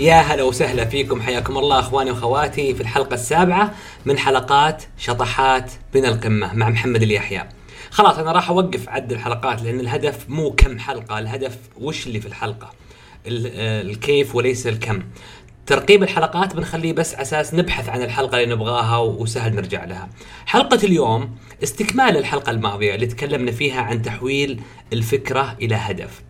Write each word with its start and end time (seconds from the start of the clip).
يا 0.00 0.14
هلا 0.20 0.42
وسهلا 0.42 0.84
فيكم 0.84 1.22
حياكم 1.22 1.58
الله 1.58 1.78
اخواني 1.78 2.10
واخواتي 2.10 2.74
في 2.74 2.80
الحلقة 2.80 3.14
السابعة 3.14 3.74
من 4.06 4.18
حلقات 4.18 4.82
شطحات 4.98 5.72
من 5.94 6.04
القمة 6.04 6.54
مع 6.54 6.68
محمد 6.68 7.02
اليحيى. 7.02 7.48
خلاص 7.90 8.18
أنا 8.18 8.32
راح 8.32 8.50
أوقف 8.50 8.88
عد 8.88 9.12
الحلقات 9.12 9.62
لأن 9.62 9.80
الهدف 9.80 10.24
مو 10.28 10.50
كم 10.50 10.78
حلقة، 10.78 11.18
الهدف 11.18 11.58
وش 11.80 12.06
اللي 12.06 12.20
في 12.20 12.26
الحلقة. 12.26 12.70
ال- 13.26 13.52
آه، 13.54 13.80
الكيف 13.82 14.34
وليس 14.34 14.66
الكم. 14.66 15.02
ترقيب 15.66 16.02
الحلقات 16.02 16.56
بنخليه 16.56 16.92
بس 16.92 17.14
أساس 17.14 17.54
نبحث 17.54 17.88
عن 17.88 18.02
الحلقة 18.02 18.42
اللي 18.42 18.54
نبغاها 18.54 18.98
وسهل 18.98 19.54
نرجع 19.54 19.84
لها. 19.84 20.08
حلقة 20.46 20.78
اليوم 20.84 21.36
استكمال 21.62 22.16
الحلقة 22.16 22.50
الماضية 22.50 22.94
اللي 22.94 23.06
تكلمنا 23.06 23.52
فيها 23.52 23.80
عن 23.82 24.02
تحويل 24.02 24.60
الفكرة 24.92 25.56
إلى 25.62 25.74
هدف. 25.74 26.22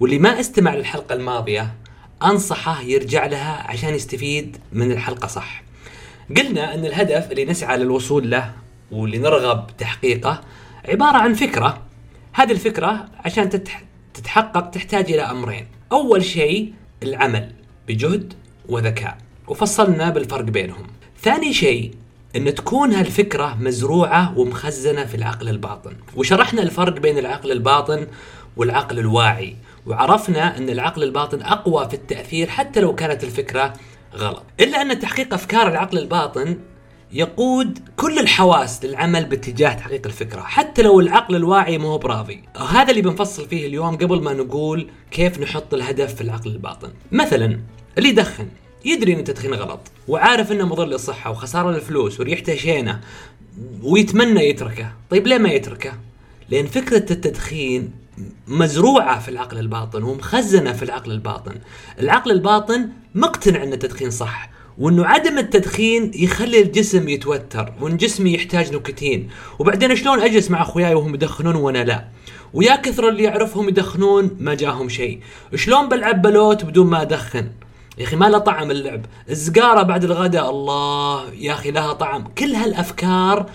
واللي 0.00 0.18
ما 0.18 0.40
استمع 0.40 0.74
للحلقة 0.74 1.14
الماضية 1.14 1.74
أنصحه 2.24 2.80
يرجع 2.80 3.26
لها 3.26 3.64
عشان 3.70 3.94
يستفيد 3.94 4.56
من 4.72 4.92
الحلقة 4.92 5.26
صح. 5.28 5.62
قلنا 6.36 6.74
إن 6.74 6.84
الهدف 6.86 7.30
اللي 7.30 7.44
نسعى 7.44 7.76
للوصول 7.78 8.30
له 8.30 8.52
واللي 8.90 9.18
نرغب 9.18 9.66
تحقيقه 9.78 10.40
عبارة 10.88 11.16
عن 11.16 11.34
فكرة. 11.34 11.82
هذه 12.32 12.52
الفكرة 12.52 13.08
عشان 13.24 13.50
تتح- 13.50 13.82
تتحقق 14.14 14.70
تحتاج 14.70 15.12
إلى 15.12 15.22
أمرين. 15.22 15.66
أول 15.92 16.24
شيء 16.24 16.72
العمل 17.02 17.52
بجهد 17.88 18.34
وذكاء 18.68 19.18
وفصلنا 19.48 20.10
بالفرق 20.10 20.44
بينهم. 20.44 20.86
ثاني 21.22 21.52
شيء 21.52 21.94
إن 22.36 22.54
تكون 22.54 22.92
هالفكرة 22.92 23.56
مزروعة 23.60 24.38
ومخزنة 24.38 25.04
في 25.04 25.14
العقل 25.14 25.48
الباطن 25.48 25.92
وشرحنا 26.16 26.62
الفرق 26.62 26.98
بين 27.00 27.18
العقل 27.18 27.52
الباطن 27.52 28.06
والعقل 28.56 28.98
الواعي 28.98 29.56
وعرفنا 29.86 30.58
إن 30.58 30.68
العقل 30.68 31.02
الباطن 31.02 31.42
أقوى 31.42 31.88
في 31.88 31.94
التأثير 31.94 32.48
حتى 32.48 32.80
لو 32.80 32.94
كانت 32.94 33.24
الفكرة 33.24 33.72
غلط. 34.14 34.42
إلا 34.60 34.82
أن 34.82 34.98
تحقيق 34.98 35.34
أفكار 35.34 35.68
العقل 35.68 35.98
الباطن 35.98 36.58
يقود 37.12 37.78
كل 37.96 38.18
الحواس 38.18 38.84
للعمل 38.84 39.24
باتجاه 39.24 39.72
تحقيق 39.74 40.06
الفكرة 40.06 40.40
حتى 40.40 40.82
لو 40.82 41.00
العقل 41.00 41.36
الواعي 41.36 41.78
ما 41.78 41.88
هو 41.88 41.98
براضي. 41.98 42.42
هذا 42.70 42.90
اللي 42.90 43.02
بنفصل 43.02 43.48
فيه 43.48 43.66
اليوم 43.66 43.96
قبل 43.96 44.22
ما 44.22 44.32
نقول 44.32 44.90
كيف 45.10 45.40
نحط 45.40 45.74
الهدف 45.74 46.14
في 46.14 46.20
العقل 46.20 46.50
الباطن. 46.50 46.90
مثلا 47.12 47.60
اللي 47.98 48.08
يدخن 48.08 48.48
يدري 48.84 49.12
إن 49.12 49.18
التدخين 49.18 49.54
غلط 49.54 49.80
وعارف 50.08 50.52
إنه 50.52 50.66
مضر 50.66 50.86
للصحة 50.86 51.30
وخسارة 51.30 51.70
للفلوس 51.70 52.20
وريحته 52.20 52.54
شينة 52.54 53.00
ويتمنى 53.82 54.48
يتركه. 54.48 54.92
طيب 55.10 55.26
ليه 55.26 55.38
ما 55.38 55.48
يتركه؟ 55.48 55.92
لأن 56.50 56.66
فكرة 56.66 57.12
التدخين 57.12 58.05
مزروعة 58.48 59.20
في 59.20 59.28
العقل 59.28 59.58
الباطن 59.58 60.02
ومخزنة 60.02 60.72
في 60.72 60.82
العقل 60.82 61.10
الباطن. 61.10 61.54
العقل 62.00 62.30
الباطن 62.30 62.88
مقتنع 63.14 63.62
أن 63.62 63.72
التدخين 63.72 64.10
صح 64.10 64.50
وأنه 64.78 65.06
عدم 65.06 65.38
التدخين 65.38 66.10
يخلي 66.14 66.62
الجسم 66.62 67.08
يتوتر 67.08 67.72
وان 67.80 67.96
جسمي 67.96 68.34
يحتاج 68.34 68.74
نكتين 68.74 69.28
وبعدين 69.58 69.96
شلون 69.96 70.20
أجلس 70.20 70.50
مع 70.50 70.62
أخوياي 70.62 70.94
وهم 70.94 71.14
يدخنون 71.14 71.56
وأنا 71.56 71.84
لا؟ 71.84 72.04
ويا 72.54 72.76
كثر 72.76 73.08
اللي 73.08 73.22
يعرفهم 73.22 73.68
يدخنون 73.68 74.36
ما 74.40 74.54
جاهم 74.54 74.88
شيء. 74.88 75.20
شلون 75.54 75.88
بلعب 75.88 76.22
بلوت 76.22 76.64
بدون 76.64 76.86
ما 76.86 77.02
أدخن؟ 77.02 77.48
يا 77.98 78.04
أخي 78.04 78.16
ما 78.16 78.26
له 78.26 78.38
طعم 78.38 78.70
اللعب. 78.70 79.06
الزقارة 79.30 79.82
بعد 79.82 80.04
الغداء 80.04 80.50
الله 80.50 81.34
يا 81.34 81.52
أخي 81.52 81.70
لها 81.70 81.92
طعم. 81.92 82.24
كل 82.38 82.54
هالأفكار 82.54 83.46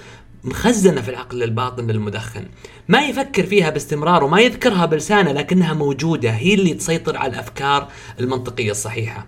مخزنة 0.44 1.02
في 1.02 1.10
العقل 1.10 1.44
الباطن 1.44 1.88
للمدخن 1.88 2.46
ما 2.88 3.02
يفكر 3.02 3.46
فيها 3.46 3.70
باستمرار 3.70 4.24
وما 4.24 4.42
يذكرها 4.42 4.86
بلسانه 4.86 5.32
لكنها 5.32 5.74
موجودة 5.74 6.30
هي 6.30 6.54
اللي 6.54 6.74
تسيطر 6.74 7.18
على 7.18 7.34
الأفكار 7.34 7.88
المنطقية 8.20 8.72
الصحيحة 8.72 9.28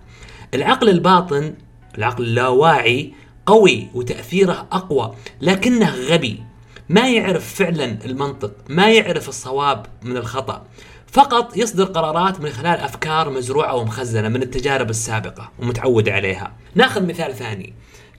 العقل 0.54 0.88
الباطن 0.88 1.54
العقل 1.98 2.24
اللاواعي 2.24 3.12
قوي 3.46 3.88
وتأثيره 3.94 4.66
أقوى 4.72 5.14
لكنه 5.40 5.94
غبي 5.94 6.42
ما 6.88 7.10
يعرف 7.10 7.54
فعلا 7.54 7.98
المنطق 8.04 8.52
ما 8.68 8.90
يعرف 8.90 9.28
الصواب 9.28 9.86
من 10.02 10.16
الخطأ 10.16 10.66
فقط 11.14 11.56
يصدر 11.56 11.84
قرارات 11.84 12.40
من 12.40 12.50
خلال 12.50 12.80
أفكار 12.80 13.30
مزروعة 13.30 13.74
ومخزنة 13.74 14.28
من 14.28 14.42
التجارب 14.42 14.90
السابقة 14.90 15.52
ومتعود 15.58 16.08
عليها. 16.08 16.52
ناخذ 16.74 17.06
مثال 17.06 17.34
ثاني. 17.34 17.74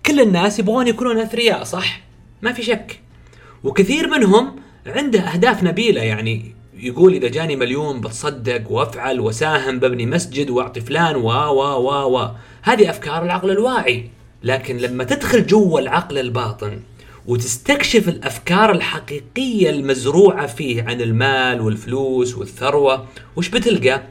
كل 0.06 0.22
الناس 0.22 0.60
يبغون 0.60 0.88
يكونون 0.88 1.18
أثرياء 1.18 1.64
صح؟ 1.64 2.05
ما 2.46 2.54
في 2.54 2.64
شك. 2.64 3.00
وكثير 3.64 4.08
منهم 4.08 4.56
عنده 4.88 5.20
أهداف 5.20 5.64
نبيلة 5.64 6.02
يعني 6.02 6.56
يقول 6.78 7.14
إذا 7.14 7.28
جاني 7.28 7.56
مليون 7.56 8.02
بتصدق 8.02 8.72
وأفعل 8.72 9.20
وساهم 9.20 9.80
ببني 9.80 10.06
مسجد 10.06 10.50
وأعطي 10.50 10.82
فلان 10.82 11.16
و 11.16 11.30
و 11.30 11.62
و 11.62 12.18
و. 12.18 12.32
هذه 12.62 12.90
أفكار 12.90 13.26
العقل 13.26 13.52
الواعي. 13.52 14.10
لكن 14.44 14.78
لما 14.78 15.04
تدخل 15.04 15.46
جوا 15.46 15.80
العقل 15.80 16.18
الباطن 16.18 16.80
وتستكشف 17.28 18.10
الأفكار 18.10 18.72
الحقيقية 18.72 19.70
المزروعة 19.70 20.48
فيه 20.48 20.84
عن 20.84 21.02
المال 21.02 21.62
والفلوس 21.62 22.36
والثروة 22.36 23.06
وش 23.36 23.50
بتلقى؟ 23.50 24.04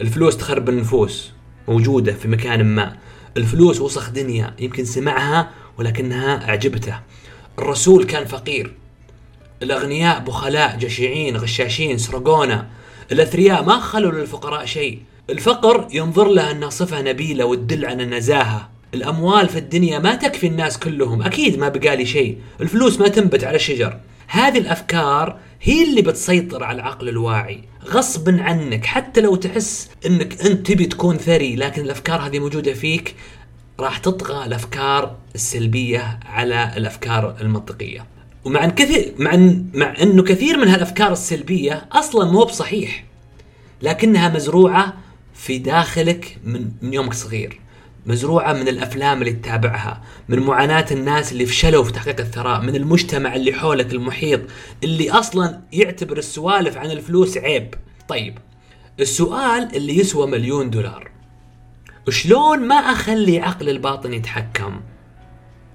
الفلوس 0.00 0.36
تخرب 0.36 0.68
النفوس 0.68 1.30
موجودة 1.68 2.12
في 2.12 2.28
مكان 2.28 2.64
ما. 2.64 2.96
الفلوس 3.36 3.80
وسخ 3.80 4.10
دنيا 4.10 4.54
يمكن 4.58 4.84
سمعها 4.84 5.50
ولكنها 5.78 6.48
أعجبته. 6.48 7.00
الرسول 7.58 8.04
كان 8.04 8.24
فقير. 8.24 8.74
الأغنياء 9.62 10.20
بخلاء 10.20 10.76
جشعين 10.76 11.36
غشاشين 11.36 11.98
سرقونا 11.98 12.66
الأثرياء 13.12 13.64
ما 13.64 13.80
خلوا 13.80 14.12
للفقراء 14.12 14.64
شيء. 14.64 14.98
الفقر 15.30 15.88
ينظر 15.92 16.28
له 16.28 16.50
أنها 16.50 16.70
صفة 16.70 17.02
نبيلة 17.02 17.44
وتدل 17.44 17.86
عن 17.86 18.00
النزاهه 18.00 18.68
الأموال 18.94 19.48
في 19.48 19.58
الدنيا 19.58 19.98
ما 19.98 20.14
تكفي 20.14 20.46
الناس 20.46 20.78
كلهم. 20.78 21.22
أكيد 21.22 21.58
ما 21.58 21.68
بقالي 21.68 22.06
شيء. 22.06 22.38
الفلوس 22.60 23.00
ما 23.00 23.08
تنبت 23.08 23.44
على 23.44 23.56
الشجر. 23.56 24.00
هذه 24.28 24.58
الأفكار 24.58 25.38
هي 25.62 25.84
اللي 25.84 26.02
بتسيطر 26.02 26.64
على 26.64 26.76
العقل 26.76 27.08
الواعي. 27.08 27.64
غصبا 27.86 28.42
عنك 28.42 28.86
حتى 28.86 29.20
لو 29.20 29.36
تحس 29.36 29.90
إنك 30.06 30.40
أنت 30.40 30.66
تبي 30.66 30.86
تكون 30.86 31.16
ثري 31.16 31.56
لكن 31.56 31.82
الأفكار 31.82 32.20
هذه 32.20 32.38
موجودة 32.38 32.72
فيك. 32.72 33.14
راح 33.80 33.98
تطغى 33.98 34.46
الأفكار 34.46 35.16
السلبية 35.34 36.20
على 36.26 36.72
الأفكار 36.76 37.36
المنطقية. 37.40 38.06
ومع 38.44 38.64
إن 38.64 38.70
كثير 38.70 39.14
مع 39.18 39.34
إن 39.34 39.70
مع 39.74 39.94
إنه 40.02 40.22
كثير 40.22 40.58
من 40.58 40.68
هالأفكار 40.68 41.12
السلبية 41.12 41.86
أصلا 41.92 42.32
مو 42.32 42.44
بصحيح 42.44 43.04
لكنها 43.82 44.28
مزروعة 44.28 44.94
في 45.34 45.58
داخلك 45.58 46.38
من 46.44 46.70
من 46.82 46.94
يومك 46.94 47.14
صغير 47.14 47.60
مزروعة 48.06 48.52
من 48.52 48.68
الأفلام 48.68 49.20
اللي 49.20 49.32
تتابعها 49.32 50.02
من 50.28 50.38
معاناة 50.38 50.86
الناس 50.90 51.32
اللي 51.32 51.46
فشلوا 51.46 51.84
في 51.84 51.92
تحقيق 51.92 52.20
الثراء 52.20 52.60
من 52.60 52.76
المجتمع 52.76 53.34
اللي 53.34 53.52
حولك 53.52 53.92
المحيط 53.92 54.40
اللي 54.84 55.10
أصلا 55.10 55.60
يعتبر 55.72 56.18
السوالف 56.18 56.76
عن 56.76 56.90
الفلوس 56.90 57.38
عيب. 57.38 57.74
طيب 58.08 58.38
السؤال 59.00 59.76
اللي 59.76 59.98
يسوى 59.98 60.26
مليون 60.26 60.70
دولار 60.70 61.10
شلون 62.10 62.68
ما 62.68 62.74
أخلي 62.74 63.40
عقل 63.40 63.68
الباطن 63.68 64.12
يتحكم؟ 64.12 64.80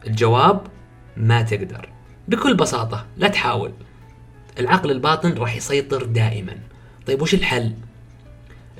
الجواب 0.07 0.67
ما 1.17 1.41
تقدر. 1.41 1.89
بكل 2.27 2.53
بساطة 2.55 3.05
لا 3.17 3.27
تحاول. 3.27 3.71
العقل 4.59 4.91
الباطن 4.91 5.33
راح 5.33 5.55
يسيطر 5.55 6.03
دائما. 6.03 6.57
طيب 7.07 7.21
وش 7.21 7.33
الحل؟ 7.33 7.73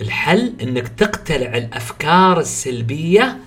الحل 0.02 0.54
إنك 0.62 0.88
تقتلع 0.88 1.58
الأفكار 1.58 2.40
السلبية 2.40 3.38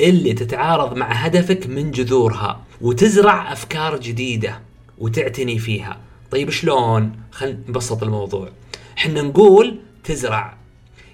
اللي 0.00 0.32
تتعارض 0.32 0.96
مع 0.96 1.12
هدفك 1.12 1.66
من 1.66 1.90
جذورها 1.90 2.62
وتزرع 2.80 3.52
أفكار 3.52 4.00
جديدة 4.00 4.60
وتعتني 4.98 5.58
فيها. 5.58 5.98
طيب 6.30 6.50
شلون؟ 6.50 7.12
خل 7.30 7.58
نبسط 7.68 8.02
الموضوع. 8.02 8.48
إحنا 8.98 9.22
نقول 9.22 9.78
تزرع. 10.04 10.56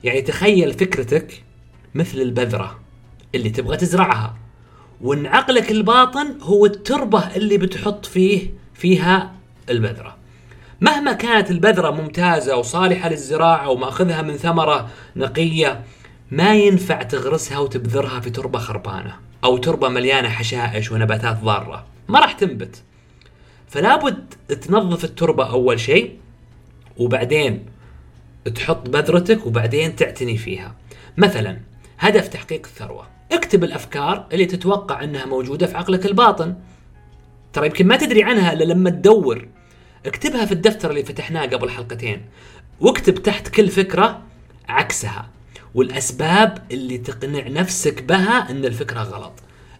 يعني 0.04 0.22
تخيل 0.22 0.72
فكرتك 0.72 1.42
مثل 1.94 2.20
البذرة 2.20 2.80
اللي 3.34 3.50
تبغى 3.50 3.76
تزرعها. 3.76 4.36
وان 5.00 5.26
عقلك 5.26 5.70
الباطن 5.70 6.38
هو 6.40 6.66
التربة 6.66 7.36
اللي 7.36 7.58
بتحط 7.58 8.06
فيه 8.06 8.50
فيها 8.74 9.32
البذرة. 9.70 10.16
مهما 10.80 11.12
كانت 11.12 11.50
البذرة 11.50 11.90
ممتازة 11.90 12.56
وصالحة 12.56 13.08
للزراعة 13.08 13.68
ومأخذها 13.70 14.22
من 14.22 14.36
ثمرة 14.36 14.88
نقية 15.16 15.84
ما 16.30 16.54
ينفع 16.54 17.02
تغرسها 17.02 17.58
وتبذرها 17.58 18.20
في 18.20 18.30
تربة 18.30 18.58
خربانة 18.58 19.16
أو 19.44 19.56
تربة 19.56 19.88
مليانة 19.88 20.28
حشائش 20.28 20.92
ونباتات 20.92 21.40
ضارة. 21.42 21.86
ما 22.08 22.20
راح 22.20 22.32
تنبت. 22.32 22.82
فلا 23.68 23.96
بد 23.96 24.34
تنظف 24.60 25.04
التربة 25.04 25.50
أول 25.50 25.80
شيء 25.80 26.18
وبعدين 26.96 27.66
تحط 28.54 28.88
بذرتك 28.88 29.46
وبعدين 29.46 29.96
تعتني 29.96 30.36
فيها. 30.36 30.74
مثلا 31.16 31.58
هدف 32.02 32.28
تحقيق 32.28 32.66
الثروة. 32.66 33.06
اكتب 33.32 33.64
الأفكار 33.64 34.26
اللي 34.32 34.46
تتوقع 34.46 35.04
أنها 35.04 35.26
موجودة 35.26 35.66
في 35.66 35.76
عقلك 35.76 36.06
الباطن. 36.06 36.54
ترى 37.52 37.66
يمكن 37.66 37.86
ما 37.86 37.96
تدري 37.96 38.22
عنها 38.22 38.52
إلا 38.52 38.64
لما 38.64 38.90
تدور. 38.90 39.48
اكتبها 40.06 40.44
في 40.44 40.52
الدفتر 40.52 40.90
اللي 40.90 41.04
فتحناه 41.04 41.46
قبل 41.46 41.70
حلقتين. 41.70 42.22
واكتب 42.80 43.14
تحت 43.14 43.48
كل 43.48 43.68
فكرة 43.68 44.22
عكسها. 44.68 45.28
والأسباب 45.74 46.58
اللي 46.70 46.98
تقنع 46.98 47.48
نفسك 47.48 48.02
بها 48.02 48.50
إن 48.50 48.64
الفكرة 48.64 49.00
غلط. 49.02 49.32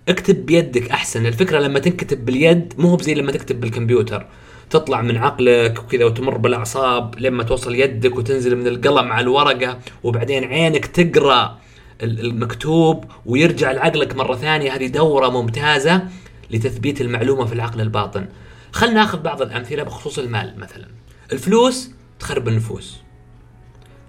اكتب 0.08 0.46
بيدك 0.46 0.90
أحسن. 0.90 1.26
الفكرة 1.26 1.58
لما 1.58 1.78
تنكتب 1.78 2.24
باليد 2.24 2.74
مو 2.78 2.98
زي 2.98 3.14
لما 3.14 3.32
تكتب 3.32 3.60
بالكمبيوتر. 3.60 4.26
تطلع 4.70 5.02
من 5.02 5.16
عقلك 5.16 5.78
وكذا 5.78 6.04
وتمر 6.04 6.36
بالأعصاب 6.36 7.18
لما 7.18 7.42
توصل 7.42 7.74
يدك 7.74 8.16
وتنزل 8.16 8.56
من 8.56 8.66
القلم 8.66 9.12
على 9.12 9.24
الورقة 9.24 9.78
وبعدين 10.02 10.44
عينك 10.44 10.86
تقرأ. 10.86 11.61
المكتوب 12.02 13.04
ويرجع 13.26 13.72
لعقلك 13.72 14.16
مرة 14.16 14.36
ثانية 14.36 14.74
هذه 14.74 14.86
دورة 14.86 15.28
ممتازة 15.28 16.02
لتثبيت 16.50 17.00
المعلومة 17.00 17.44
في 17.44 17.52
العقل 17.52 17.80
الباطن. 17.80 18.26
خلنا 18.72 18.94
ناخذ 18.94 19.18
بعض 19.18 19.42
الأمثلة 19.42 19.82
بخصوص 19.82 20.18
المال 20.18 20.54
مثلا. 20.58 20.88
الفلوس 21.32 21.90
تخرب 22.20 22.48
النفوس. 22.48 22.98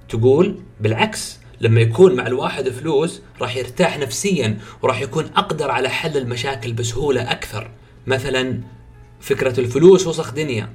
تقول 0.10 0.60
بالعكس 0.80 1.40
لما 1.62 1.82
يكون 1.82 2.16
مع 2.16 2.28
الواحد 2.28 2.70
فلوس 2.70 3.22
راح 3.42 3.56
يرتاح 3.56 4.00
نفسيا 4.00 4.58
وراح 4.82 5.02
يكون 5.02 5.26
أقدر 5.36 5.72
على 5.72 5.90
حل 5.90 6.18
المشاكل 6.18 6.74
بسهولة 6.74 7.32
أكثر. 7.32 7.72
مثلا 8.08 8.60
فكرة 9.20 9.60
الفلوس 9.60 10.08
وسخ 10.08 10.34
دنيا. 10.34 10.70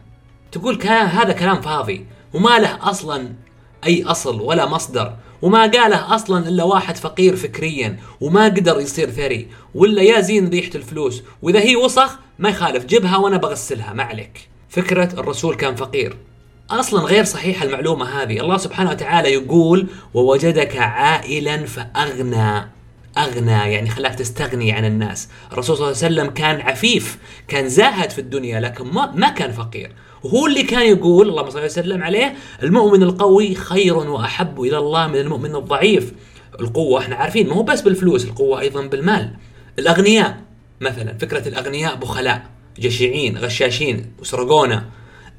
تقول 0.53 0.83
هذا 0.87 1.33
كلام 1.33 1.61
فاضي 1.61 2.07
وما 2.35 2.59
له 2.59 2.91
أصلا 2.91 3.33
أي 3.87 4.05
أصل 4.05 4.41
ولا 4.41 4.67
مصدر 4.67 5.17
وما 5.43 5.63
قاله 5.63 6.15
أصلا 6.15 6.49
إلا 6.49 6.65
واحد 6.65 6.97
فقير 6.97 7.37
فكريا 7.37 7.99
وما 8.21 8.45
قدر 8.45 8.81
يصير 8.81 9.11
ثري 9.11 9.49
ولا 9.75 10.03
يا 10.03 10.21
زين 10.21 10.49
ريحة 10.49 10.71
الفلوس 10.75 11.23
وإذا 11.43 11.61
هي 11.61 11.77
وسخ 11.77 12.19
ما 12.39 12.49
يخالف 12.49 12.85
جبها 12.85 13.17
وأنا 13.17 13.37
بغسلها 13.37 13.93
ما 13.93 14.03
عليك. 14.03 14.49
فكرة 14.69 15.21
الرسول 15.21 15.55
كان 15.55 15.75
فقير. 15.75 16.17
أصلا 16.71 17.01
غير 17.01 17.25
صحيحة 17.25 17.65
المعلومة 17.65 18.23
هذه. 18.23 18.41
الله 18.41 18.57
سبحانه 18.57 18.91
وتعالى 18.91 19.33
يقول 19.33 19.87
ووجدك 20.15 20.77
عائلا 20.77 21.67
فأغنى. 21.67 22.78
أغنى 23.19 23.51
يعني 23.51 23.91
خلاك 23.91 24.15
تستغني 24.15 24.73
عن 24.73 24.85
الناس. 24.85 25.29
الرسول 25.53 25.77
صلى 25.77 25.87
الله 25.87 25.97
عليه 26.05 26.15
وسلم 26.15 26.31
كان 26.31 26.61
عفيف 26.61 27.19
كان 27.49 27.69
زاهد 27.69 28.11
في 28.11 28.19
الدنيا 28.19 28.61
لكن 28.61 28.85
ما, 28.85 29.13
ما 29.15 29.29
كان 29.29 29.53
فقير. 29.53 29.93
وهو 30.23 30.47
اللي 30.47 30.63
كان 30.63 30.83
يقول 30.83 31.29
اللهم 31.29 31.51
صل 31.51 31.65
وسلم 31.65 32.03
عليه 32.03 32.35
المؤمن 32.63 33.03
القوي 33.03 33.55
خير 33.55 33.97
وأحب 33.97 34.61
إلى 34.61 34.79
الله 34.79 35.07
من 35.07 35.17
المؤمن 35.17 35.57
الضعيف. 35.57 36.13
القوة 36.61 37.01
إحنا 37.01 37.17
عارفين 37.17 37.49
ما 37.49 37.55
هو 37.55 37.63
بس 37.63 37.81
بالفلوس 37.81 38.25
القوة 38.25 38.61
أيضا 38.61 38.87
بالمال. 38.87 39.31
الأغنياء 39.79 40.41
مثلا 40.81 41.19
فكرة 41.19 41.49
الأغنياء 41.49 41.97
بخلاء 41.97 42.43
جشعين 42.79 43.39
غشاشين 43.39 44.13
وسرقونا 44.21 44.85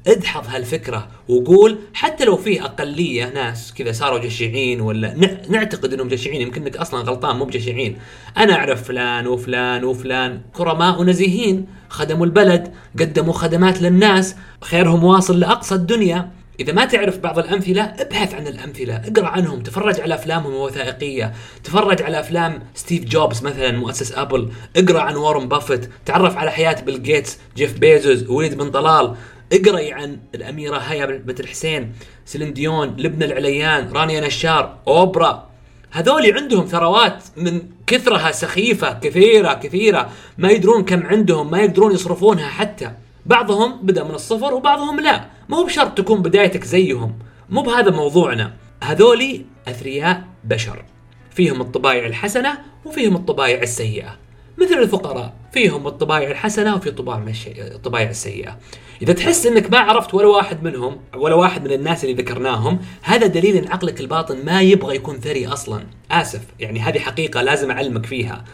ادحض 0.06 0.44
هالفكرة 0.48 1.08
وقول 1.28 1.78
حتى 1.94 2.24
لو 2.24 2.36
فيه 2.36 2.64
أقلية 2.64 3.30
ناس 3.34 3.74
كذا 3.74 3.92
صاروا 3.92 4.18
جشعين 4.18 4.80
ولا 4.80 5.14
نعتقد 5.48 5.92
إنهم 5.92 6.08
جشعين 6.08 6.40
يمكن 6.40 6.62
إنك 6.62 6.76
أصلا 6.76 7.00
غلطان 7.00 7.36
مو 7.36 7.44
بجشعين. 7.44 7.98
أنا 8.36 8.54
أعرف 8.54 8.82
فلان 8.82 9.26
وفلان 9.26 9.84
وفلان 9.84 10.40
كرماء 10.52 11.00
ونزيهين 11.00 11.66
خدموا 11.88 12.26
البلد 12.26 12.72
قدموا 13.00 13.32
خدمات 13.32 13.82
للناس 13.82 14.36
خيرهم 14.60 15.04
واصل 15.04 15.40
لأقصى 15.40 15.74
الدنيا. 15.74 16.30
إذا 16.60 16.72
ما 16.72 16.84
تعرف 16.84 17.18
بعض 17.18 17.38
الأمثلة 17.38 17.82
ابحث 17.82 18.34
عن 18.34 18.46
الأمثلة 18.46 18.96
اقرأ 18.96 19.28
عنهم 19.28 19.60
تفرج 19.62 20.00
على 20.00 20.14
أفلامهم 20.14 20.52
الوثائقية 20.52 21.32
تفرج 21.64 22.02
على 22.02 22.20
أفلام 22.20 22.62
ستيف 22.74 23.04
جوبز 23.04 23.42
مثلا 23.42 23.78
مؤسس 23.78 24.12
أبل 24.12 24.50
اقرأ 24.76 25.00
عن 25.00 25.16
وارن 25.16 25.48
بافيت 25.48 25.90
تعرف 26.06 26.36
على 26.36 26.50
حياة 26.50 26.80
بيل 26.80 27.02
جيتس 27.02 27.38
جيف 27.56 27.78
بيزوس 27.78 28.28
وليد 28.28 28.54
بن 28.54 28.70
طلال. 28.70 29.14
اقرأي 29.52 29.92
عن 29.92 30.18
الأميرة 30.34 30.76
هيا 30.76 31.06
بنت 31.06 31.40
الحسين 31.40 31.92
سيلين 32.24 32.52
ديون 32.52 32.96
لبنى 32.98 33.24
العليان 33.24 33.92
رانيا 33.92 34.20
نشار 34.20 34.78
أوبرا. 34.88 35.50
هذول 35.90 36.32
عندهم 36.32 36.66
ثروات 36.66 37.24
من 37.36 37.62
كثرها 37.86 38.32
سخيفة 38.32 38.98
كثيرة 38.98 39.54
كثيرة. 39.54 40.10
ما 40.38 40.50
يدرون 40.50 40.84
كم 40.84 41.06
عندهم 41.06 41.50
ما 41.50 41.58
يقدرون 41.58 41.92
يصرفونها 41.94 42.48
حتى. 42.48 42.92
بعضهم 43.26 43.86
بدأ 43.86 44.04
من 44.04 44.14
الصفر 44.14 44.54
وبعضهم 44.54 45.00
لا. 45.00 45.24
ما 45.48 45.56
هو 45.56 45.64
بشرط 45.64 45.98
تكون 45.98 46.22
بدايتك 46.22 46.64
زيهم. 46.64 47.18
مو 47.50 47.62
بهذا 47.62 47.90
موضوعنا. 47.90 48.52
هذولي 48.82 49.44
أثرياء 49.68 50.24
بشر. 50.44 50.84
فيهم 51.30 51.60
الطبايع 51.60 52.06
الحسنة 52.06 52.58
وفيهم 52.84 53.16
الطبايع 53.16 53.62
السيئة. 53.62 54.19
مثل 54.60 54.74
الفقراء 54.74 55.34
فيهم 55.52 55.86
الطبايع 55.86 56.30
الحسنة 56.30 56.76
وفي 56.76 56.88
الطبايع 56.88 58.10
السيئة. 58.10 58.58
إذا 59.02 59.12
تحس 59.12 59.46
أنك 59.46 59.70
ما 59.70 59.78
عرفت 59.78 60.14
ولا 60.14 60.26
واحد 60.26 60.62
منهم 60.62 60.96
ولا 61.16 61.34
واحد 61.34 61.64
من 61.64 61.72
الناس 61.72 62.04
اللي 62.04 62.14
ذكرناهم 62.14 62.78
هذا 63.02 63.26
دليل 63.26 63.56
أن 63.56 63.68
عقلك 63.72 64.00
الباطن 64.00 64.44
ما 64.44 64.62
يبغى 64.62 64.96
يكون 64.96 65.20
ثري 65.20 65.46
أصلا. 65.46 65.82
آسف 66.10 66.40
يعني 66.60 66.80
هذه 66.80 66.98
حقيقة 66.98 67.42
لازم 67.42 67.70
أعلمك 67.70 68.06
فيها. 68.06 68.44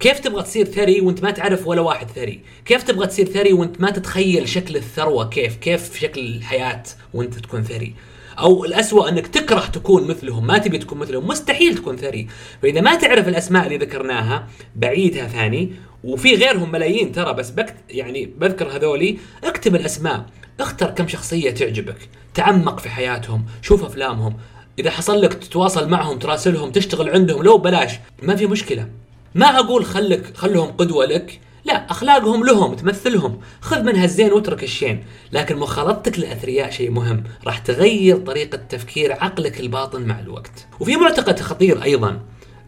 كيف 0.00 0.18
تبغى 0.18 0.42
تصير 0.42 0.66
ثري 0.66 1.00
وأنت 1.00 1.22
ما 1.22 1.30
تعرف 1.30 1.66
ولا 1.66 1.80
واحد 1.80 2.10
ثري؟ 2.10 2.40
كيف 2.64 2.82
تبغى 2.82 3.06
تصير 3.06 3.26
ثري 3.26 3.52
وأنت 3.52 3.80
ما 3.80 3.90
تتخيل 3.90 4.48
شكل 4.48 4.76
الثروة 4.76 5.28
كيف؟ 5.28 5.56
كيف 5.56 6.00
شكل 6.00 6.20
الحياة 6.20 6.82
وأنت 7.14 7.34
تكون 7.34 7.62
ثري؟ 7.62 7.94
أو 8.40 8.64
الاسوء 8.64 9.08
أنك 9.08 9.26
تكره 9.26 9.66
تكون 9.66 10.06
مثلهم 10.08 10.46
ما 10.46 10.58
تبي 10.58 10.78
تكون 10.78 10.98
مثلهم 10.98 11.26
مستحيل 11.26 11.74
تكون 11.74 11.96
ثري. 11.96 12.26
فإذا 12.62 12.80
ما 12.80 12.94
تعرف 12.94 13.28
الأسماء 13.28 13.66
اللي 13.66 13.76
ذكرناها 13.76 14.48
بعيدها 14.76 15.28
ثاني 15.28 15.72
وفي 16.04 16.34
غيرهم 16.34 16.72
ملايين 16.72 17.12
ترى 17.12 17.34
بس 17.34 17.50
بكت 17.50 17.74
يعني 17.90 18.26
بذكر 18.26 18.76
هذولي 18.76 19.18
اكتب 19.44 19.74
الأسماء. 19.74 20.26
اختر 20.60 20.90
كم 20.90 21.08
شخصية 21.08 21.50
تعجبك. 21.50 22.08
تعمق 22.34 22.80
في 22.80 22.88
حياتهم 22.88 23.44
شوف 23.62 23.84
أفلامهم. 23.84 24.36
إذا 24.78 24.90
حصل 24.90 25.22
لك 25.22 25.34
تتواصل 25.34 25.88
معهم 25.88 26.18
تراسلهم 26.18 26.70
تشتغل 26.70 27.10
عندهم 27.10 27.42
لو 27.42 27.58
بلاش 27.58 27.92
ما 28.22 28.36
في 28.36 28.46
مشكلة. 28.46 28.88
ما 29.34 29.58
أقول 29.58 29.84
خلك 29.84 30.36
خلهم 30.36 30.70
قدوة 30.70 31.06
لك. 31.06 31.40
لا 31.64 31.90
أخلاقهم 31.90 32.44
لهم 32.44 32.74
تمثلهم. 32.74 33.40
خذ 33.60 33.82
منها 33.82 34.04
الزين 34.04 34.32
واترك 34.32 34.62
الشين. 34.62 35.04
لكن 35.32 35.56
مخالطتك 35.56 36.18
للأثرياء 36.18 36.70
شيء 36.70 36.90
مهم. 36.90 37.24
راح 37.46 37.58
تغير 37.58 38.16
طريقة 38.16 38.56
تفكير 38.56 39.12
عقلك 39.12 39.60
الباطن 39.60 40.02
مع 40.02 40.20
الوقت. 40.20 40.66
وفي 40.80 40.96
معتقد 40.96 41.40
خطير 41.40 41.82
أيضا. 41.82 42.20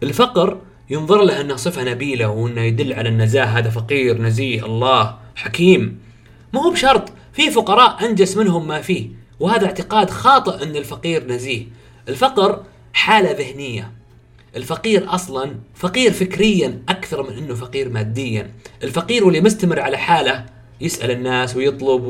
الفقر 0.02 0.60
ينظر 0.90 1.22
له 1.22 1.40
أنه 1.40 1.56
صفة 1.56 1.84
نبيلة 1.84 2.28
وأنه 2.28 2.60
يدل 2.60 2.92
على 2.92 3.08
النزاهه 3.08 3.58
هذا 3.58 3.70
فقير 3.70 4.22
نزيه 4.22 4.66
الله 4.66 5.18
حكيم. 5.34 5.98
ما 6.52 6.62
هو 6.62 6.70
بشرط. 6.70 7.12
في 7.32 7.50
فقراء 7.50 8.04
أنجس 8.04 8.36
منهم 8.36 8.68
ما 8.68 8.80
فيه. 8.80 9.08
وهذا 9.40 9.66
اعتقاد 9.66 10.10
خاطئ 10.10 10.62
أن 10.62 10.76
الفقير 10.76 11.26
نزيه. 11.26 11.66
الفقر 12.08 12.62
حالة 12.92 13.30
ذهنية. 13.32 13.92
الفقير 14.56 15.14
أصلا 15.14 15.54
فقير 15.74 16.12
فكريا 16.12 16.82
أكثر 16.88 17.22
من 17.22 17.38
إنه 17.38 17.54
فقير 17.54 17.88
ماديا. 17.88 18.50
الفقير 18.82 19.24
واللي 19.24 19.40
مستمر 19.40 19.80
على 19.80 19.96
حاله 19.96 20.46
يسأل 20.80 21.10
الناس 21.10 21.56
ويطلب 21.56 22.04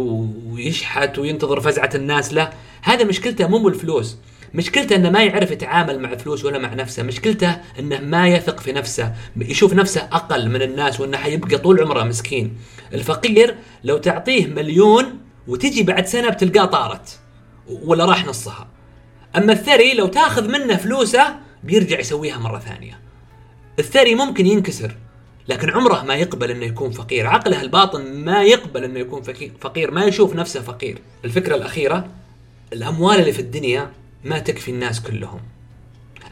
ويشحت 0.51 1.19
وينتظر 1.19 1.61
فزعة 1.61 1.91
الناس 1.95 2.35
له 2.35 2.51
هذا 2.83 3.05
مشكلته 3.05 3.47
مو 3.47 3.59
بالفلوس. 3.59 4.17
مشكلته 4.55 4.97
إنه 4.97 5.11
ما 5.11 5.23
يعرف 5.23 5.51
يتعامل 5.51 5.99
مع 5.99 6.13
الفلوس 6.13 6.45
ولا 6.45 6.59
مع 6.59 6.75
نفسه. 6.75 7.03
مشكلته 7.03 7.57
إنه 7.79 8.01
ما 8.01 8.29
يثق 8.29 8.61
في 8.61 8.73
نفسه 8.73 9.13
يشوف 9.37 9.75
نفسه 9.75 10.01
أقل 10.13 10.49
من 10.49 10.63
الناس 10.63 11.01
وإنه 11.01 11.17
حيبقى 11.17 11.59
طول 11.59 11.81
عمره 11.81 12.03
مسكين. 12.05 12.57
الفقير 12.95 13.57
لو 13.85 13.99
تعطيه 13.99 14.47
مليون 14.47 15.19
وتجي 15.49 15.83
بعد 15.83 16.07
سنة 16.07 16.29
بتلقاه 16.29 16.65
طارت 16.65 17.19
ولا 17.69 18.05
راح 18.05 18.27
نصها. 18.27 18.69
أما 19.37 19.53
الثري 19.53 19.95
لو 19.95 20.07
تاخذ 20.07 20.49
منه 20.49 20.77
فلوسه 20.77 21.37
بيرجع 21.65 22.01
يسويها 22.01 22.39
مرة 22.39 22.59
ثانية. 22.59 23.01
الثري 23.79 24.15
ممكن 24.15 24.47
ينكسر 24.47 24.97
لكن 25.49 25.71
عمره 25.71 26.03
ما 26.03 26.15
يقبل 26.15 26.51
إنه 26.51 26.65
يكون 26.67 26.91
فقير. 26.91 27.27
عقله 27.27 27.61
الباطن 27.61 28.13
ما 28.13 28.43
يقبل 28.43 28.85
إنه 28.85 28.99
يكون 28.99 29.23
فقير 29.61 29.91
ما 29.91 30.05
يشوف 30.05 30.35
نفسه 30.35 30.63
فقير. 30.63 30.99
الفكرة 31.25 31.57
الأخيرة 31.57 32.09
الأموال 32.73 33.21
اللي 33.21 33.33
في 33.33 33.41
الدنيا 33.43 33.93
ما 34.25 34.39
تكفي 34.39 34.71
الناس 34.71 35.01
كلهم. 35.01 35.41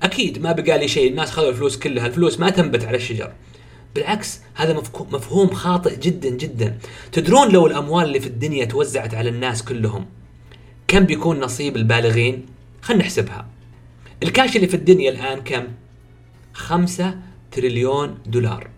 أكيد 0.03 0.39
ما 0.39 0.53
بقى 0.53 0.79
لي 0.79 0.89
شيء 0.89 1.11
الناس 1.11 1.31
خذوا 1.31 1.51
الفلوس 1.51 1.79
كلها 1.79 2.07
الفلوس 2.07 2.41
ما 2.41 2.51
تنبت 2.51 2.85
على 2.85 2.97
الشجر. 2.97 3.33
بالعكس 3.95 4.41
هذا 4.55 4.83
مفهوم 5.13 5.51
خاطئ 5.51 5.99
جدا 5.99 6.29
جدا. 6.29 6.79
تدرون 7.13 7.49
لو 7.49 7.67
الأموال 7.67 8.05
اللي 8.05 8.21
في 8.21 8.27
الدنيا 8.27 8.65
توزعت 8.65 9.15
على 9.15 9.29
الناس 9.29 9.63
كلهم 9.63 10.07
كم 10.89 11.05
بيكون 11.05 11.41
نصيب 11.41 11.77
البالغين؟ 11.77 12.47
خلينا 12.83 13.03
نحسبها. 13.03 13.47
الكاش 14.23 14.57
اللي 14.57 14.67
في 14.67 14.75
الدنيا 14.75 15.11
الآن 15.11 15.41
كم؟ 15.41 15.65
خمسة 16.53 17.15
تريليون 17.53 18.19
دولار. 18.27 18.71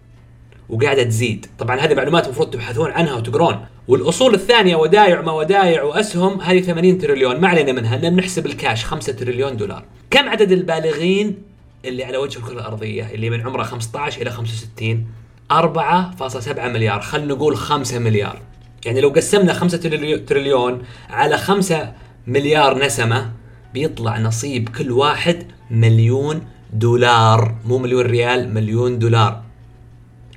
وقاعدة 0.69 1.03
تزيد. 1.03 1.47
طبعا 1.59 1.81
هذه 1.81 1.95
معلومات 1.95 2.27
المفروض 2.27 2.51
تبحثون 2.51 2.91
عنها 2.91 3.15
وتقرون. 3.15 3.67
والأصول 3.89 4.35
الثانية 4.35 4.77
ودايع 4.77 5.21
ما 5.21 5.33
ودايع 5.33 5.83
وأسهم 5.83 6.41
هذه 6.41 6.61
80 6.61 6.99
تريليون. 6.99 7.41
ما 7.41 7.49
علينا 7.49 7.73
منها 7.73 7.97
لأن 7.97 8.17
نحسب 8.17 8.47
الكاش. 8.47 8.85
5 8.85 9.13
تريليون 9.13 9.57
دولار. 9.57 9.85
كم 10.11 10.29
عدد 10.29 10.53
البالغين 10.53 11.43
اللي 11.85 12.05
على 12.05 12.17
وجه 12.17 12.39
الكرة 12.39 12.53
الأرضية 12.53 13.11
اللي 13.15 13.31
من 13.31 13.41
عمره 13.41 13.63
15 13.63 14.23
إلى 14.23 14.31
65 14.31 15.07
4.7 15.53 16.59
مليار. 16.59 17.01
خلينا 17.01 17.35
نقول 17.35 17.57
5 17.57 17.99
مليار. 17.99 18.41
يعني 18.87 19.01
لو 19.01 19.09
قسمنا 19.09 19.53
5 19.53 19.79
تريليون 20.27 20.83
على 21.11 21.39
5 21.39 21.93
مليار 22.27 22.85
نسمة 22.85 23.33
بيطلع 23.75 24.19
نصيب 24.19 24.69
كل 24.69 24.91
واحد 24.91 25.47
مليون 25.71 26.47
دولار. 26.73 27.55
مو 27.65 27.79
مليون 27.79 28.07
ريال 28.07 28.55
مليون 28.55 28.99
دولار. 28.99 29.43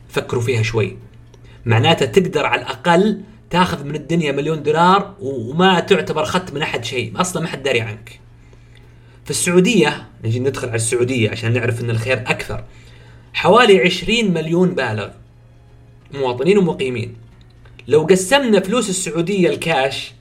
فكروا 0.10 0.42
فيها 0.42 0.64
شوي. 0.64 0.98
معناته 1.66 2.06
تقدر 2.06 2.46
على 2.46 2.62
الأقل 2.62 3.22
تاخذ 3.50 3.84
من 3.84 3.96
الدنيا 3.96 4.32
مليون 4.32 4.64
دولار 4.64 5.16
وما 5.20 5.80
تعتبر 5.80 6.24
اخذت 6.24 6.54
من 6.54 6.62
أحد 6.62 6.86
شيء. 6.86 7.22
أصلا 7.22 7.42
ما 7.42 7.48
حد 7.48 7.64
داري 7.64 7.82
عنك. 7.82 8.20
في 9.26 9.32
السعودية 9.32 10.08
نجي 10.24 10.40
ندخل 10.40 10.68
على 10.68 10.76
السعودية 10.76 11.30
عشان 11.30 11.54
نعرف 11.54 11.82
إن 11.82 11.90
الخير 11.90 12.18
أكثر. 12.18 12.64
حوالي 13.34 13.80
20 13.80 14.34
مليون 14.34 14.76
بالغ. 14.76 15.10
مواطنين 16.14 16.58
ومقيمين. 16.58 17.16
لو 17.88 18.04
قسمنا 18.04 18.60
فلوس 18.60 18.90
السعودية 18.90 19.50
الكاش 19.50 20.14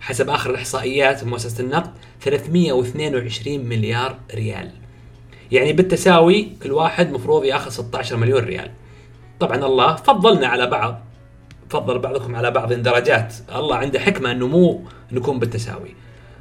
حسب 0.00 0.30
آخر 0.30 0.50
الإحصائيات 0.50 1.24
من 1.24 1.30
مؤسسة 1.30 1.64
النقد 1.64 1.90
322 2.24 3.64
مليار 3.64 4.18
ريال. 4.34 4.70
يعني 5.52 5.72
بالتساوي 5.72 6.52
الواحد 6.64 7.10
مفروض 7.10 7.44
ياخذ 7.44 7.70
16 7.70 8.16
مليون 8.16 8.44
ريال. 8.44 8.70
طبعا 9.40 9.56
الله 9.56 9.96
فضلنا 9.96 10.46
على 10.46 10.66
بعض 10.66 11.04
فضل 11.70 11.98
بعضكم 11.98 12.36
على 12.36 12.50
بعض 12.50 12.72
درجات. 12.72 13.34
الله 13.54 13.76
عنده 13.76 14.00
حكمة 14.00 14.30
أنه 14.30 14.46
مو 14.46 14.84
نكون 15.12 15.38
بالتساوي. 15.38 15.94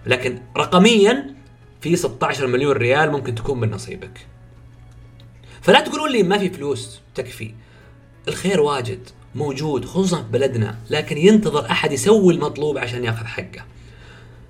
لكن 0.06 0.40
رقميا 0.58 1.36
في 1.82 1.96
16 1.96 2.48
مليون 2.48 2.72
ريال 2.78 3.12
ممكن 3.12 3.36
تكون 3.36 3.60
من 3.60 3.72
نصيبك. 3.72 4.28
فلا 5.62 5.80
تقولون 5.80 6.12
لي 6.12 6.24
ما 6.24 6.38
في 6.38 6.50
فلوس 6.50 7.02
تكفي. 7.16 7.54
الخير 8.28 8.62
واجد 8.62 9.00
موجود 9.36 9.86
خصوصا 9.86 10.18
في 10.18 10.30
بلدنا 10.32 10.76
لكن 10.90 11.18
ينتظر 11.18 11.66
أحد 11.72 11.92
يسوي 11.92 12.34
المطلوب 12.34 12.78
عشان 12.78 13.04
ياخذ 13.04 13.26
حقه. 13.26 13.64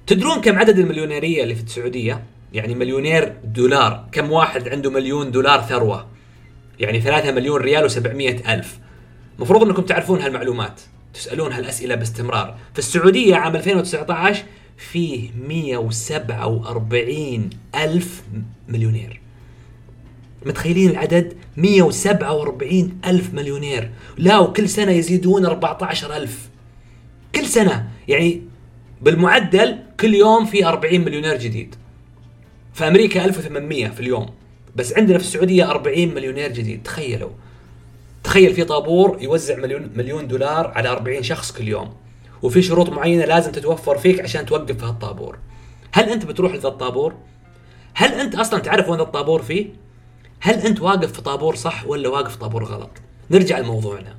تدرون 0.08 0.41
كم 0.41 0.60
عدد 0.60 0.79
المليونيرية 0.79 1.43
اللي 1.43 1.55
في 1.55 1.63
السعودية؟ 1.63 2.24
يعني 2.53 2.75
مليونير 2.75 3.34
دولار. 3.43 4.05
كم 4.12 4.31
واحد 4.31 4.67
عنده 4.67 4.89
مليون 4.89 5.31
دولار 5.31 5.62
ثروة؟ 5.62 6.08
يعني 6.79 7.01
ثلاثة 7.01 7.31
مليون 7.31 7.62
ريال 7.62 7.89
و700 7.89 8.50
ألف. 8.50 8.79
المفروض 9.38 9.63
إنكم 9.63 9.81
تعرفون 9.81 10.22
هالمعلومات 10.22 10.81
تسألون 11.13 11.51
هالأسئلة 11.51 11.96
باستمرار. 11.96 12.58
في 12.74 12.79
السعودية 12.79 13.36
عام 13.36 13.55
2019 13.55 14.43
فيه 14.77 15.29
147 15.48 17.50
ألف 17.75 18.24
مليونير. 18.67 19.22
متخيلين 20.46 20.89
العدد؟ 20.89 21.34
147 21.58 23.00
ألف 23.05 23.34
مليونير. 23.34 23.91
لا 24.17 24.39
وكل 24.39 24.70
سنة 24.70 24.91
يزيدون 24.91 25.46
14 25.46 26.15
ألف. 26.15 26.50
كل 27.36 27.46
سنة. 27.46 27.89
يعني 28.08 28.41
بالمعدل 29.01 29.79
كل 30.00 30.13
يوم 30.13 30.46
في 30.46 30.65
40 30.65 31.01
مليونير 31.01 31.38
جديد. 31.38 31.75
في 32.74 32.88
أمريكا 32.88 33.25
1800 33.25 33.88
في 33.88 34.00
اليوم. 34.00 34.29
بس 34.75 34.93
عندنا 34.98 35.17
في 35.17 35.24
السعودية 35.24 35.72
40 35.72 36.13
مليونير 36.13 36.51
جديد. 36.51 36.84
تخيلوا. 36.84 37.29
تخيل 38.24 38.53
في 38.53 38.63
طابور 38.63 39.17
يوزع 39.22 39.55
مليون 39.55 39.89
مليون 39.96 40.27
دولار 40.27 40.67
على 40.67 40.89
40 40.89 41.24
شخص 41.24 41.51
كل 41.51 41.67
يوم. 41.67 41.93
وفي 42.41 42.62
شروط 42.62 42.89
معينة 42.89 43.25
لازم 43.25 43.51
تتوفر 43.51 43.98
فيك 43.98 44.20
عشان 44.20 44.46
توقف 44.46 44.77
في 44.77 44.86
هالطابور. 44.86 45.38
هل 45.93 46.10
أنت 46.10 46.25
بتروح 46.25 46.53
لذا 46.53 46.67
الطابور؟ 46.67 47.15
هل 47.93 48.13
أنت 48.13 48.36
أصلا 48.36 48.60
تعرف 48.60 48.89
وين 48.89 49.00
الطابور 49.00 49.41
فيه؟ 49.41 49.67
هل 50.39 50.55
أنت 50.55 50.81
واقف 50.81 51.13
في 51.13 51.22
طابور 51.22 51.55
صح 51.55 51.88
ولا 51.88 52.10
واقف 52.10 52.31
في 52.31 52.38
طابور 52.38 52.63
غلط؟ 52.63 52.89
نرجع 53.31 53.60
لموضوعنا. 53.60 54.15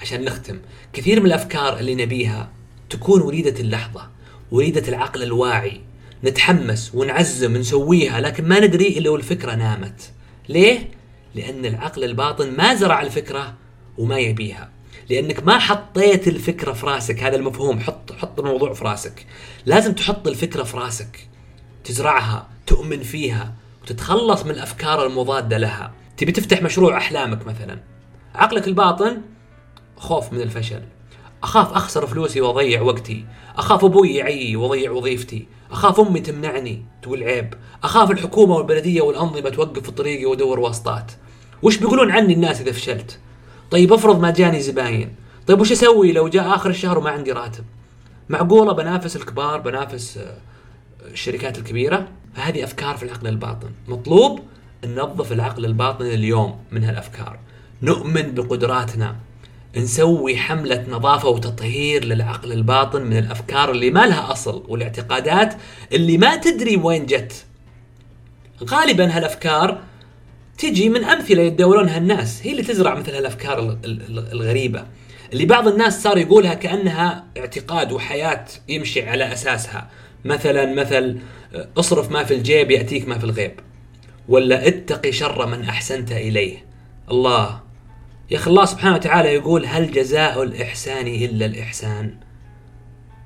عشان 0.00 0.24
نختم. 0.24 0.58
كثير 0.92 1.20
من 1.20 1.26
الأفكار 1.26 1.78
اللي 1.78 1.94
نبيها 1.94 2.50
تكون 2.90 3.22
وليدة 3.22 3.60
اللحظة. 3.60 4.08
وليدة 4.52 4.88
العقل 4.88 5.22
الواعي. 5.22 5.80
نتحمس 6.24 6.94
ونعزم 6.94 7.56
نسويها 7.56 8.20
لكن 8.20 8.48
ما 8.48 8.60
ندري 8.60 8.88
إلا 8.98 9.10
والفكرة 9.10 9.54
نامت. 9.54 10.12
ليه؟ 10.48 10.90
لأن 11.34 11.66
العقل 11.66 12.04
الباطن 12.04 12.50
ما 12.50 12.74
زرع 12.74 13.02
الفكرة 13.02 13.54
وما 13.98 14.18
يبيها. 14.18 14.70
لأنك 15.10 15.46
ما 15.46 15.58
حطيت 15.58 16.28
الفكرة 16.28 16.72
في 16.72 16.86
راسك 16.86 17.22
هذا 17.22 17.36
المفهوم. 17.36 17.80
حط 17.80 18.12
حط 18.12 18.40
الموضوع 18.40 18.72
في 18.72 18.84
راسك. 18.84 19.26
لازم 19.66 19.92
تحط 19.92 20.28
الفكرة 20.28 20.62
في 20.62 20.76
راسك 20.76 21.28
تزرعها 21.84 22.48
تؤمن 22.66 23.02
فيها 23.02 23.54
وتتخلص 23.82 24.44
من 24.44 24.50
الأفكار 24.50 25.06
المضادة 25.06 25.58
لها. 25.58 25.92
تبي 26.16 26.32
تفتح 26.32 26.62
مشروع 26.62 26.96
أحلامك 26.96 27.46
مثلا. 27.46 27.78
عقلك 28.34 28.68
الباطن 28.68 29.20
خوف 29.96 30.32
من 30.32 30.40
الفشل. 30.40 30.82
أخاف 31.42 31.72
أخسر 31.72 32.06
فلوسي 32.06 32.40
وأضيع 32.40 32.82
وقتي. 32.82 33.24
أخاف 33.56 33.84
أبوي 33.84 34.14
يعي 34.14 34.56
وأضيع 34.56 34.90
وظيفتي. 34.90 35.46
أخاف 35.70 36.00
أمي 36.00 36.20
تمنعني 36.20 36.82
تقول 37.02 37.22
عيب. 37.22 37.54
أخاف 37.84 38.10
الحكومة 38.10 38.54
والبلدية 38.54 39.02
والأنظمة 39.02 39.50
توقف 39.50 39.82
في 39.82 39.90
طريقي 39.90 40.24
وأدور 40.24 40.60
واسطات. 40.60 41.12
وش 41.62 41.76
بيقولون 41.76 42.10
عني 42.10 42.34
الناس 42.34 42.60
إذا 42.60 42.72
فشلت؟ 42.72 43.18
طيب 43.70 43.92
أفرض 43.92 44.20
ما 44.20 44.30
جاني 44.30 44.60
زباين. 44.60 45.14
طيب 45.46 45.60
وش 45.60 45.72
أسوي 45.72 46.12
لو 46.12 46.28
جاء 46.28 46.54
آخر 46.54 46.70
الشهر 46.70 46.98
وما 46.98 47.10
عندي 47.10 47.32
راتب؟ 47.32 47.64
معقولة 48.28 48.72
بنافس 48.72 49.16
الكبار 49.16 49.60
بنافس 49.60 50.18
آه، 50.18 50.36
الشركات 51.10 51.58
الكبيرة؟ 51.58 52.08
فهذه 52.34 52.64
أفكار 52.64 52.96
في 52.96 53.02
العقل 53.02 53.26
الباطن. 53.26 53.70
مطلوب 53.88 54.40
ننظف 54.84 55.32
العقل 55.32 55.64
الباطن 55.64 56.06
اليوم 56.06 56.58
من 56.70 56.84
هالأفكار. 56.84 57.38
نؤمن 57.82 58.34
بقدراتنا. 58.34 59.16
نسوي 59.76 60.36
حملة 60.36 60.84
نظافة 60.88 61.28
وتطهير 61.28 62.04
للعقل 62.04 62.52
الباطن 62.52 63.02
من 63.02 63.16
الأفكار 63.16 63.70
اللي 63.70 63.90
ما 63.90 64.06
لها 64.06 64.32
أصل 64.32 64.64
والاعتقادات 64.68 65.54
اللي 65.92 66.18
ما 66.18 66.36
تدري 66.36 66.76
وين 66.76 67.06
جت. 67.06 67.44
غالبا 68.64 69.16
هالأفكار 69.16 69.80
تجي 70.58 70.88
من 70.88 71.04
أمثلة 71.04 71.42
يتداولونها 71.42 71.98
الناس 71.98 72.40
هي 72.42 72.50
اللي 72.50 72.62
تزرع 72.62 72.94
مثل 72.94 73.14
هالأفكار 73.14 73.78
الغريبة. 74.08 74.86
اللي 75.32 75.44
بعض 75.46 75.68
الناس 75.68 76.02
صار 76.02 76.18
يقولها 76.18 76.54
كأنها 76.54 77.24
اعتقاد 77.36 77.92
وحياة 77.92 78.44
يمشي 78.68 79.08
على 79.08 79.32
أساسها. 79.32 79.90
مثلا 80.24 80.74
مثل 80.74 81.18
اصرف 81.76 82.10
ما 82.10 82.24
في 82.24 82.34
الجيب 82.34 82.70
يأتيك 82.70 83.08
ما 83.08 83.18
في 83.18 83.24
الغيب. 83.24 83.60
ولا 84.28 84.68
اتقي 84.68 85.12
شر 85.12 85.46
من 85.46 85.64
أحسنت 85.64 86.12
إليه. 86.12 86.64
الله 87.10 87.60
يا 88.32 88.36
أخي 88.36 88.50
الله 88.50 88.64
سبحانه 88.64 88.94
وتعالى 88.94 89.28
يقول 89.28 89.66
هل 89.66 89.90
جزاء 89.90 90.42
الإحسان 90.42 91.06
إلا 91.06 91.46
الإحسان؟ 91.46 92.14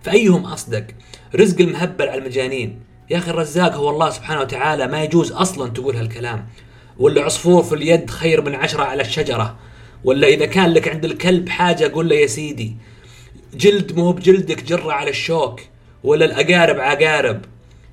فأيهم 0.02 0.44
أصدق؟ 0.44 0.86
رزق 1.34 1.60
المهبل 1.60 2.08
على 2.08 2.18
المجانين. 2.20 2.80
يا 3.10 3.18
أخي 3.18 3.30
الرزاق 3.30 3.74
هو 3.74 3.90
الله 3.90 4.10
سبحانه 4.10 4.40
وتعالى 4.40 4.86
ما 4.86 5.02
يجوز 5.02 5.32
أصلا 5.32 5.70
تقول 5.70 5.96
هالكلام. 5.96 6.46
ولا 6.98 7.22
عصفور 7.22 7.62
في 7.62 7.74
اليد 7.74 8.10
خير 8.10 8.42
من 8.42 8.54
عشرة 8.54 8.82
على 8.82 9.02
الشجرة. 9.02 9.56
ولا 10.04 10.26
إذا 10.26 10.46
كان 10.46 10.70
لك 10.70 10.88
عند 10.88 11.04
الكلب 11.04 11.48
حاجة 11.48 11.92
قول 11.94 12.08
له 12.08 12.16
يا 12.16 12.26
سيدي. 12.26 12.76
جلد 13.54 13.96
مو 13.96 14.12
بجلدك 14.12 14.64
جرة 14.64 14.92
على 14.92 15.10
الشوك 15.10 15.60
ولا 16.04 16.24
الأقارب 16.24 16.80
عقارب. 16.80 17.44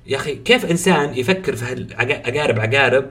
يا 0.06 0.16
أخي 0.16 0.34
كيف 0.34 0.64
إنسان 0.64 1.14
يفكر 1.14 1.56
في 1.56 1.72
الأقارب 1.72 2.60
عقارب 2.60 3.10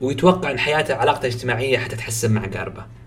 ويتوقع 0.00 0.50
أن 0.50 0.58
حياته 0.58 0.94
علاقته 0.94 1.26
الاجتماعية 1.26 1.78
حتتحسن 1.78 2.32
مع 2.32 2.44
أقاربه 2.44 2.98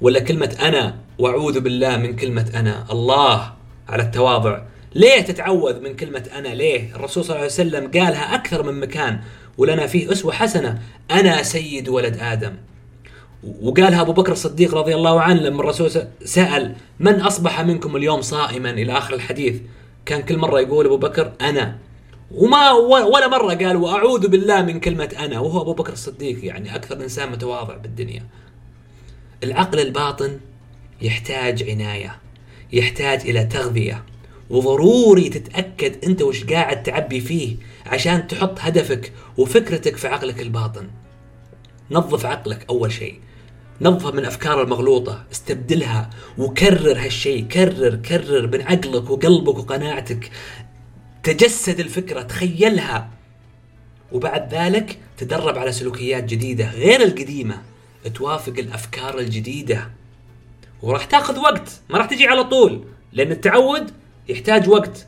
ولا 0.00 0.20
كلمة 0.20 0.56
أنا 0.62 0.96
وأعوذ 1.18 1.60
بالله 1.60 1.96
من 1.96 2.16
كلمة 2.16 2.50
أنا. 2.54 2.86
الله 2.90 3.52
على 3.88 4.02
التواضع. 4.02 4.62
ليه 4.94 5.20
تتعوذ 5.20 5.80
من 5.80 5.96
كلمة 5.96 6.24
أنا؟ 6.34 6.48
ليه؟ 6.48 6.94
الرسول 6.94 7.24
صلى 7.24 7.30
الله 7.30 7.42
عليه 7.42 7.52
وسلم 7.52 7.90
قالها 7.90 8.34
أكثر 8.34 8.62
من 8.62 8.80
مكان 8.80 9.20
ولنا 9.58 9.86
فيه 9.86 10.12
أسوة 10.12 10.32
حسنة. 10.32 10.82
أنا 11.10 11.42
سيد 11.42 11.88
ولد 11.88 12.18
آدم. 12.20 12.52
وقالها 13.62 14.00
أبو 14.00 14.12
بكر 14.12 14.32
الصديق 14.32 14.74
رضي 14.74 14.94
الله 14.94 15.20
عنه 15.20 15.40
لما 15.40 15.60
الرسول 15.60 15.90
سأل 16.24 16.74
من 17.00 17.20
أصبح 17.20 17.60
منكم 17.60 17.96
اليوم 17.96 18.20
صائما 18.22 18.70
إلى 18.70 18.92
آخر 18.92 19.14
الحديث؟ 19.14 19.60
كان 20.06 20.22
كل 20.22 20.36
مرة 20.36 20.60
يقول 20.60 20.86
أبو 20.86 20.96
بكر 20.96 21.32
أنا. 21.40 21.78
وما 22.30 22.72
ولا 22.72 23.28
مرة 23.28 23.54
قال 23.54 23.76
وأعوذ 23.76 24.28
بالله 24.28 24.62
من 24.62 24.80
كلمة 24.80 25.16
أنا. 25.18 25.40
وهو 25.40 25.62
أبو 25.62 25.72
بكر 25.72 25.92
الصديق 25.92 26.44
يعني 26.44 26.74
أكثر 26.74 26.96
إنسان 26.96 27.30
متواضع 27.32 27.76
بالدنيا. 27.76 28.22
العقل 29.44 29.80
الباطن 29.80 30.40
يحتاج 31.02 31.70
عناية 31.70 32.18
يحتاج 32.72 33.20
إلى 33.20 33.44
تغذية. 33.44 34.04
وضروري 34.50 35.28
تتأكد 35.28 36.04
أنت 36.04 36.22
وش 36.22 36.44
قاعد 36.44 36.82
تعبي 36.82 37.20
فيه 37.20 37.56
عشان 37.86 38.26
تحط 38.26 38.58
هدفك 38.60 39.12
وفكرتك 39.36 39.96
في 39.96 40.08
عقلك 40.08 40.40
الباطن. 40.40 40.90
نظف 41.90 42.26
عقلك 42.26 42.66
أول 42.70 42.92
شيء. 42.92 43.20
نظفة 43.80 44.10
من 44.10 44.18
الأفكار 44.18 44.62
المغلوطة. 44.62 45.24
استبدلها 45.32 46.10
وكرر 46.38 46.98
هالشيء. 46.98 47.44
كرر 47.44 47.96
كرر 47.96 48.46
من 48.46 48.62
عقلك 48.62 49.10
وقلبك 49.10 49.58
وقناعتك. 49.58 50.30
تجسد 51.22 51.80
الفكرة 51.80 52.22
تخيلها. 52.22 53.10
وبعد 54.12 54.54
ذلك 54.54 54.98
تدرب 55.16 55.58
على 55.58 55.72
سلوكيات 55.72 56.24
جديدة 56.24 56.70
غير 56.70 57.02
القديمة. 57.02 57.62
توافق 58.08 58.54
الأفكار 58.58 59.18
الجديدة. 59.18 59.90
وراح 60.82 61.04
تاخذ 61.04 61.38
وقت 61.38 61.80
ما 61.90 61.98
راح 61.98 62.06
تجي 62.06 62.26
على 62.26 62.44
طول 62.44 62.84
لأن 63.12 63.32
التعود 63.32 63.90
يحتاج 64.28 64.68
وقت. 64.68 65.06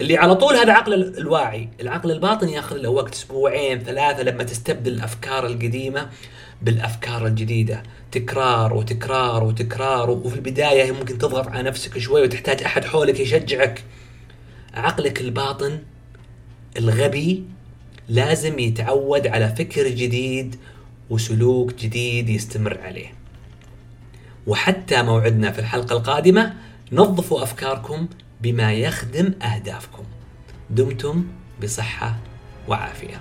اللي 0.00 0.16
على 0.16 0.34
طول 0.34 0.54
هذا 0.54 0.72
عقل 0.72 0.94
ال- 0.94 1.18
الواعي. 1.18 1.68
العقل 1.80 2.10
الباطن 2.10 2.48
ياخذ 2.48 2.76
له 2.76 2.88
وقت 2.88 3.14
أسبوعين 3.14 3.78
ثلاثة 3.78 4.22
لما 4.22 4.44
تستبدل 4.44 4.92
الأفكار 4.92 5.46
القديمة 5.46 6.08
بالأفكار 6.62 7.26
الجديدة. 7.26 7.82
تكرار 8.12 8.74
وتكرار 8.74 9.44
وتكرار 9.44 10.10
وفي 10.10 10.34
البداية 10.34 10.92
ممكن 10.92 11.18
تضغط 11.18 11.48
على 11.48 11.62
نفسك 11.62 11.98
شوي 11.98 12.22
وتحتاج 12.22 12.62
أحد 12.62 12.84
حولك 12.84 13.20
يشجعك. 13.20 13.84
عقلك 14.74 15.20
الباطن 15.20 15.78
الغبي 16.76 17.44
لازم 18.08 18.58
يتعود 18.58 19.26
على 19.26 19.48
فكر 19.58 19.88
جديد 19.88 20.56
وسلوك 21.10 21.74
جديد 21.74 22.28
يستمر 22.28 22.78
عليه. 22.80 23.12
وحتى 24.46 25.02
موعدنا 25.02 25.50
في 25.50 25.58
الحلقة 25.58 25.96
القادمة 25.96 26.54
نظفوا 26.92 27.42
أفكاركم 27.42 28.08
بما 28.40 28.72
يخدم 28.72 29.32
أهدافكم. 29.42 30.04
دمتم 30.70 31.26
بصحة 31.62 32.16
وعافية. 32.68 33.20